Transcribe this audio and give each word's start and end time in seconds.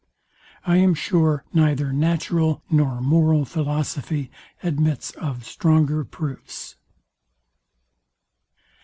I 0.65 0.77
am 0.77 0.95
sure 0.95 1.43
neither 1.53 1.93
natural 1.93 2.63
nor 2.71 3.01
moral 3.01 3.45
philosophy 3.45 4.31
admits 4.63 5.11
of 5.11 5.45
stronger 5.45 6.03
proofs. 6.03 6.75